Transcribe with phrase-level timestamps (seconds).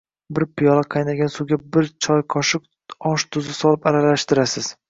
[0.37, 2.67] Bir piyola qaynagan suvga bir choy qoshiq
[3.13, 4.77] osh tuzi solib aralashtirasiz.